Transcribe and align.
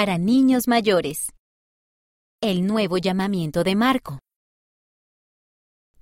para 0.00 0.16
niños 0.16 0.66
mayores. 0.66 1.26
El 2.40 2.66
nuevo 2.66 2.96
llamamiento 2.96 3.64
de 3.64 3.76
Marco. 3.76 4.18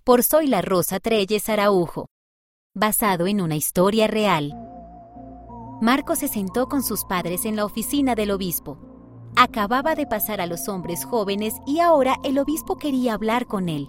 Por 0.04 0.22
Soy 0.22 0.46
la 0.46 0.62
Rosa 0.62 1.00
Treyes 1.00 1.48
Araujo. 1.48 2.06
Basado 2.76 3.26
en 3.26 3.40
una 3.40 3.56
historia 3.56 4.06
real. 4.06 4.54
Marco 5.82 6.14
se 6.14 6.28
sentó 6.28 6.68
con 6.68 6.84
sus 6.84 7.06
padres 7.06 7.44
en 7.44 7.56
la 7.56 7.64
oficina 7.64 8.14
del 8.14 8.30
obispo. 8.30 8.78
Acababa 9.34 9.96
de 9.96 10.06
pasar 10.06 10.40
a 10.40 10.46
los 10.46 10.68
hombres 10.68 11.04
jóvenes 11.04 11.54
y 11.66 11.80
ahora 11.80 12.18
el 12.22 12.38
obispo 12.38 12.76
quería 12.76 13.14
hablar 13.14 13.46
con 13.46 13.68
él. 13.68 13.88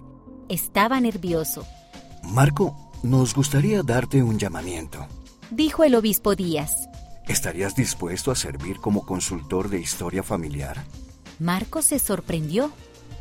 Estaba 0.49 0.99
nervioso. 0.99 1.67
Marco, 2.23 2.75
nos 3.03 3.35
gustaría 3.35 3.83
darte 3.83 4.23
un 4.23 4.39
llamamiento, 4.39 5.05
dijo 5.51 5.83
el 5.83 5.93
obispo 5.93 6.35
Díaz. 6.35 6.88
¿Estarías 7.29 7.75
dispuesto 7.75 8.31
a 8.31 8.35
servir 8.35 8.79
como 8.79 9.05
consultor 9.05 9.69
de 9.69 9.79
historia 9.79 10.23
familiar? 10.23 10.83
Marco 11.37 11.83
se 11.83 11.99
sorprendió. 11.99 12.71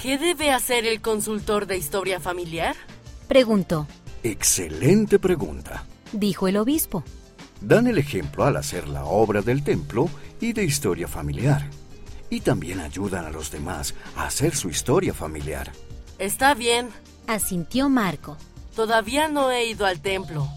¿Qué 0.00 0.16
debe 0.16 0.50
hacer 0.50 0.86
el 0.86 1.02
consultor 1.02 1.66
de 1.66 1.76
historia 1.76 2.18
familiar? 2.18 2.74
Preguntó. 3.28 3.86
Excelente 4.22 5.18
pregunta, 5.18 5.84
dijo 6.12 6.48
el 6.48 6.56
obispo. 6.56 7.04
Dan 7.60 7.86
el 7.86 7.98
ejemplo 7.98 8.44
al 8.44 8.56
hacer 8.56 8.88
la 8.88 9.04
obra 9.04 9.42
del 9.42 9.62
templo 9.62 10.08
y 10.40 10.54
de 10.54 10.64
historia 10.64 11.06
familiar. 11.06 11.68
Y 12.30 12.40
también 12.40 12.80
ayudan 12.80 13.26
a 13.26 13.30
los 13.30 13.50
demás 13.50 13.94
a 14.16 14.24
hacer 14.24 14.56
su 14.56 14.70
historia 14.70 15.12
familiar. 15.12 15.70
Está 16.18 16.54
bien, 16.54 16.88
asintió 17.26 17.90
Marco. 17.90 18.38
Todavía 18.74 19.28
no 19.28 19.50
he 19.50 19.66
ido 19.66 19.84
al 19.84 20.00
templo, 20.00 20.48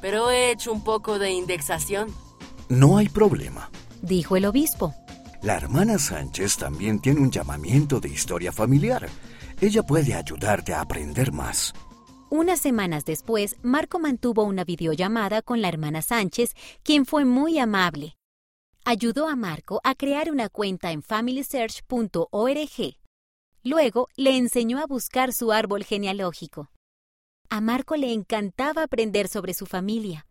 pero 0.00 0.30
he 0.30 0.52
hecho 0.52 0.70
un 0.70 0.84
poco 0.84 1.18
de 1.18 1.32
indexación. 1.32 2.14
No 2.70 2.98
hay 2.98 3.08
problema, 3.08 3.68
dijo 4.00 4.36
el 4.36 4.44
obispo. 4.46 4.94
La 5.42 5.56
hermana 5.56 5.98
Sánchez 5.98 6.56
también 6.56 7.00
tiene 7.00 7.20
un 7.20 7.32
llamamiento 7.32 7.98
de 7.98 8.10
historia 8.10 8.52
familiar. 8.52 9.08
Ella 9.60 9.82
puede 9.82 10.14
ayudarte 10.14 10.72
a 10.72 10.80
aprender 10.80 11.32
más. 11.32 11.74
Unas 12.30 12.60
semanas 12.60 13.04
después, 13.04 13.56
Marco 13.62 13.98
mantuvo 13.98 14.44
una 14.44 14.62
videollamada 14.62 15.42
con 15.42 15.60
la 15.60 15.68
hermana 15.68 16.00
Sánchez, 16.00 16.54
quien 16.84 17.06
fue 17.06 17.24
muy 17.24 17.58
amable. 17.58 18.14
Ayudó 18.84 19.26
a 19.26 19.34
Marco 19.34 19.80
a 19.82 19.96
crear 19.96 20.30
una 20.30 20.48
cuenta 20.48 20.92
en 20.92 21.02
familysearch.org. 21.02 22.96
Luego 23.64 24.06
le 24.14 24.36
enseñó 24.36 24.78
a 24.78 24.86
buscar 24.86 25.32
su 25.32 25.50
árbol 25.50 25.82
genealógico. 25.82 26.70
A 27.48 27.60
Marco 27.60 27.96
le 27.96 28.12
encantaba 28.12 28.84
aprender 28.84 29.26
sobre 29.26 29.54
su 29.54 29.66
familia. 29.66 30.29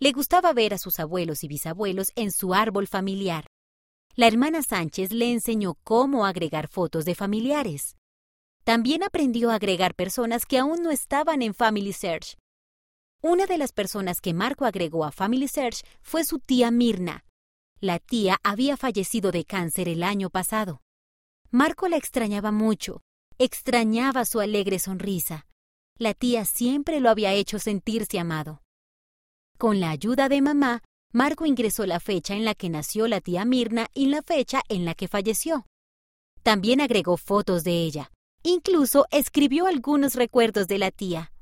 Le 0.00 0.12
gustaba 0.12 0.52
ver 0.52 0.74
a 0.74 0.78
sus 0.78 1.00
abuelos 1.00 1.42
y 1.42 1.48
bisabuelos 1.48 2.12
en 2.14 2.30
su 2.30 2.54
árbol 2.54 2.86
familiar. 2.86 3.46
La 4.14 4.28
hermana 4.28 4.62
Sánchez 4.62 5.12
le 5.12 5.32
enseñó 5.32 5.74
cómo 5.82 6.24
agregar 6.24 6.68
fotos 6.68 7.04
de 7.04 7.16
familiares. 7.16 7.96
También 8.62 9.02
aprendió 9.02 9.50
a 9.50 9.54
agregar 9.54 9.94
personas 9.94 10.46
que 10.46 10.58
aún 10.58 10.82
no 10.82 10.92
estaban 10.92 11.42
en 11.42 11.52
Family 11.52 11.92
Search. 11.92 12.36
Una 13.22 13.46
de 13.46 13.58
las 13.58 13.72
personas 13.72 14.20
que 14.20 14.34
Marco 14.34 14.64
agregó 14.64 15.04
a 15.04 15.10
Family 15.10 15.48
Search 15.48 15.82
fue 16.00 16.24
su 16.24 16.38
tía 16.38 16.70
Mirna. 16.70 17.24
La 17.80 17.98
tía 17.98 18.38
había 18.44 18.76
fallecido 18.76 19.32
de 19.32 19.44
cáncer 19.44 19.88
el 19.88 20.04
año 20.04 20.30
pasado. 20.30 20.80
Marco 21.50 21.88
la 21.88 21.96
extrañaba 21.96 22.52
mucho, 22.52 23.02
extrañaba 23.38 24.24
su 24.24 24.38
alegre 24.38 24.78
sonrisa. 24.78 25.46
La 25.96 26.14
tía 26.14 26.44
siempre 26.44 27.00
lo 27.00 27.10
había 27.10 27.32
hecho 27.32 27.58
sentirse 27.58 28.20
amado. 28.20 28.62
Con 29.58 29.80
la 29.80 29.90
ayuda 29.90 30.28
de 30.28 30.40
mamá, 30.40 30.84
Marco 31.12 31.44
ingresó 31.44 31.84
la 31.84 31.98
fecha 31.98 32.34
en 32.34 32.44
la 32.44 32.54
que 32.54 32.68
nació 32.68 33.08
la 33.08 33.20
tía 33.20 33.44
Mirna 33.44 33.88
y 33.92 34.06
la 34.06 34.22
fecha 34.22 34.62
en 34.68 34.84
la 34.84 34.94
que 34.94 35.08
falleció. 35.08 35.66
También 36.44 36.80
agregó 36.80 37.16
fotos 37.16 37.64
de 37.64 37.82
ella. 37.82 38.12
Incluso 38.44 39.06
escribió 39.10 39.66
algunos 39.66 40.14
recuerdos 40.14 40.68
de 40.68 40.78
la 40.78 40.92
tía. 40.92 41.32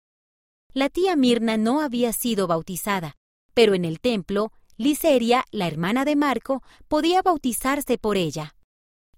La 0.73 0.89
tía 0.89 1.15
Mirna 1.15 1.59
no 1.59 1.83
había 1.83 2.15
sido 2.15 2.47
bautizada, 2.47 3.17
pero 3.53 3.75
en 3.75 3.85
el 3.85 4.01
templo, 4.01 4.51
Liseria, 4.79 5.45
la 5.51 5.67
hermana 5.67 6.07
de 6.07 6.17
Marco, 6.17 6.63
podía 6.89 7.21
bautizarse 7.21 7.99
por 7.99 8.17
ella. 8.17 8.55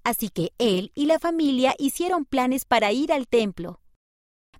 Así 0.02 0.28
que 0.28 0.50
él 0.58 0.90
y 0.96 1.06
la 1.06 1.20
familia 1.20 1.76
hicieron 1.78 2.24
planes 2.24 2.64
para 2.64 2.90
ir 2.90 3.12
al 3.12 3.28
templo. 3.28 3.80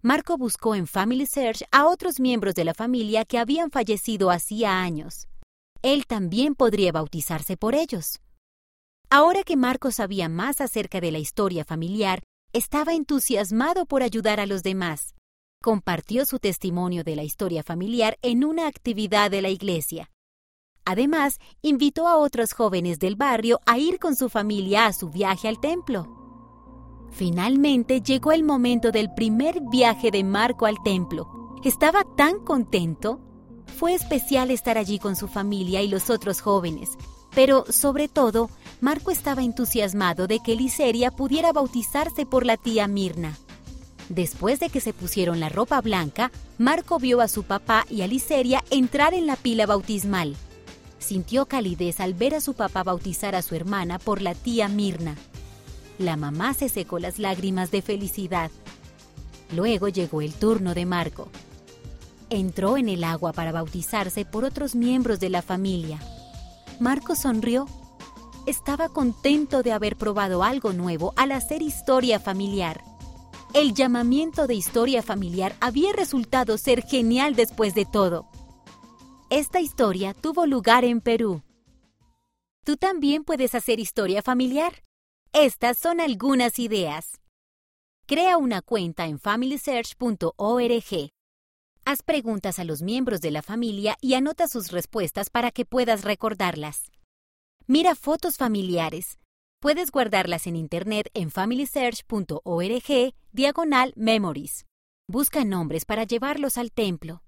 Marco 0.02 0.38
buscó 0.38 0.74
en 0.74 0.86
Family 0.86 1.26
Search 1.26 1.64
a 1.72 1.86
otros 1.86 2.20
miembros 2.20 2.54
de 2.54 2.64
la 2.64 2.74
familia 2.74 3.24
que 3.24 3.38
habían 3.38 3.70
fallecido 3.70 4.30
hacía 4.30 4.80
años. 4.80 5.26
Él 5.82 6.06
también 6.06 6.54
podría 6.54 6.92
bautizarse 6.92 7.56
por 7.56 7.74
ellos. 7.74 8.20
Ahora 9.10 9.42
que 9.42 9.56
Marco 9.56 9.90
sabía 9.90 10.28
más 10.28 10.60
acerca 10.60 11.00
de 11.00 11.12
la 11.12 11.18
historia 11.18 11.64
familiar, 11.64 12.22
estaba 12.52 12.94
entusiasmado 12.94 13.86
por 13.86 14.02
ayudar 14.02 14.40
a 14.40 14.46
los 14.46 14.62
demás. 14.62 15.14
Compartió 15.62 16.24
su 16.26 16.38
testimonio 16.38 17.04
de 17.04 17.16
la 17.16 17.24
historia 17.24 17.62
familiar 17.62 18.18
en 18.22 18.44
una 18.44 18.66
actividad 18.66 19.30
de 19.30 19.42
la 19.42 19.48
iglesia. 19.48 20.10
Además, 20.84 21.38
invitó 21.60 22.06
a 22.06 22.16
otros 22.16 22.52
jóvenes 22.52 22.98
del 22.98 23.16
barrio 23.16 23.60
a 23.66 23.78
ir 23.78 23.98
con 23.98 24.16
su 24.16 24.28
familia 24.28 24.86
a 24.86 24.92
su 24.92 25.10
viaje 25.10 25.48
al 25.48 25.60
templo. 25.60 26.17
Finalmente 27.10 28.00
llegó 28.00 28.32
el 28.32 28.44
momento 28.44 28.92
del 28.92 29.12
primer 29.14 29.60
viaje 29.70 30.10
de 30.10 30.24
Marco 30.24 30.66
al 30.66 30.76
templo. 30.84 31.28
Estaba 31.64 32.04
tan 32.16 32.38
contento. 32.40 33.20
Fue 33.78 33.94
especial 33.94 34.50
estar 34.50 34.78
allí 34.78 34.98
con 34.98 35.16
su 35.16 35.28
familia 35.28 35.82
y 35.82 35.88
los 35.88 36.10
otros 36.10 36.40
jóvenes, 36.40 36.90
pero 37.34 37.64
sobre 37.68 38.08
todo, 38.08 38.50
Marco 38.80 39.10
estaba 39.10 39.42
entusiasmado 39.42 40.26
de 40.26 40.40
que 40.40 40.56
Liseria 40.56 41.10
pudiera 41.10 41.52
bautizarse 41.52 42.26
por 42.26 42.46
la 42.46 42.56
tía 42.56 42.88
Mirna. 42.88 43.36
Después 44.08 44.58
de 44.58 44.70
que 44.70 44.80
se 44.80 44.92
pusieron 44.92 45.38
la 45.38 45.48
ropa 45.48 45.80
blanca, 45.80 46.32
Marco 46.56 46.98
vio 46.98 47.20
a 47.20 47.28
su 47.28 47.42
papá 47.42 47.84
y 47.90 48.02
a 48.02 48.06
Liseria 48.06 48.64
entrar 48.70 49.12
en 49.12 49.26
la 49.26 49.36
pila 49.36 49.66
bautismal. 49.66 50.34
Sintió 50.98 51.46
calidez 51.46 52.00
al 52.00 52.14
ver 52.14 52.34
a 52.34 52.40
su 52.40 52.54
papá 52.54 52.82
bautizar 52.82 53.34
a 53.34 53.42
su 53.42 53.54
hermana 53.54 53.98
por 53.98 54.22
la 54.22 54.34
tía 54.34 54.68
Mirna. 54.68 55.14
La 55.98 56.16
mamá 56.16 56.54
se 56.54 56.68
secó 56.68 56.98
las 56.98 57.18
lágrimas 57.18 57.70
de 57.70 57.82
felicidad. 57.82 58.50
Luego 59.54 59.88
llegó 59.88 60.22
el 60.22 60.32
turno 60.32 60.74
de 60.74 60.86
Marco. 60.86 61.28
Entró 62.30 62.76
en 62.76 62.88
el 62.88 63.02
agua 63.02 63.32
para 63.32 63.52
bautizarse 63.52 64.24
por 64.24 64.44
otros 64.44 64.74
miembros 64.74 65.18
de 65.18 65.30
la 65.30 65.42
familia. 65.42 65.98
Marco 66.78 67.16
sonrió. 67.16 67.66
Estaba 68.46 68.88
contento 68.88 69.62
de 69.62 69.72
haber 69.72 69.96
probado 69.96 70.44
algo 70.44 70.72
nuevo 70.72 71.12
al 71.16 71.32
hacer 71.32 71.62
historia 71.62 72.20
familiar. 72.20 72.82
El 73.54 73.74
llamamiento 73.74 74.46
de 74.46 74.54
historia 74.54 75.02
familiar 75.02 75.56
había 75.60 75.92
resultado 75.92 76.58
ser 76.58 76.82
genial 76.82 77.34
después 77.34 77.74
de 77.74 77.86
todo. 77.86 78.28
Esta 79.30 79.60
historia 79.60 80.14
tuvo 80.14 80.46
lugar 80.46 80.84
en 80.84 81.00
Perú. 81.00 81.42
Tú 82.64 82.76
también 82.76 83.24
puedes 83.24 83.54
hacer 83.54 83.80
historia 83.80 84.22
familiar. 84.22 84.84
Estas 85.40 85.78
son 85.78 86.00
algunas 86.00 86.58
ideas. 86.58 87.20
Crea 88.06 88.36
una 88.38 88.60
cuenta 88.60 89.06
en 89.06 89.20
familysearch.org. 89.20 91.10
Haz 91.84 92.02
preguntas 92.02 92.58
a 92.58 92.64
los 92.64 92.82
miembros 92.82 93.20
de 93.20 93.30
la 93.30 93.42
familia 93.42 93.96
y 94.00 94.14
anota 94.14 94.48
sus 94.48 94.72
respuestas 94.72 95.30
para 95.30 95.52
que 95.52 95.64
puedas 95.64 96.02
recordarlas. 96.02 96.90
Mira 97.68 97.94
fotos 97.94 98.36
familiares. 98.36 99.20
Puedes 99.60 99.92
guardarlas 99.92 100.48
en 100.48 100.56
Internet 100.56 101.08
en 101.14 101.30
familysearch.org 101.30 103.14
diagonal 103.30 103.92
memories. 103.94 104.66
Busca 105.06 105.44
nombres 105.44 105.84
para 105.84 106.02
llevarlos 106.02 106.58
al 106.58 106.72
templo. 106.72 107.22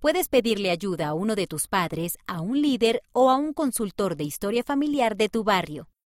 Puedes 0.00 0.28
pedirle 0.28 0.72
ayuda 0.72 1.06
a 1.06 1.14
uno 1.14 1.36
de 1.36 1.46
tus 1.46 1.68
padres, 1.68 2.18
a 2.26 2.40
un 2.40 2.60
líder 2.60 3.00
o 3.12 3.30
a 3.30 3.36
un 3.36 3.52
consultor 3.52 4.16
de 4.16 4.24
historia 4.24 4.64
familiar 4.64 5.16
de 5.16 5.28
tu 5.28 5.44
barrio. 5.44 5.86